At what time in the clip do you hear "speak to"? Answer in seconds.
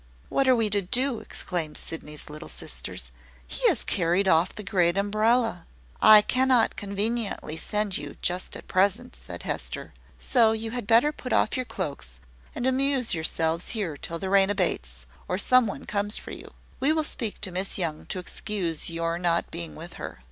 17.03-17.51